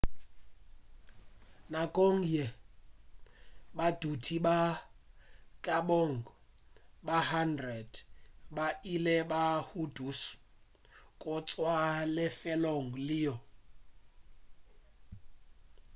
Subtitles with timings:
[1.71, 2.49] nakong yeo
[3.77, 4.79] badudi ba e
[5.65, 6.27] ka bago
[7.05, 10.39] ba 100 ba ile ba hudušwa
[11.21, 11.75] go tšwa
[12.15, 13.35] lefelong leo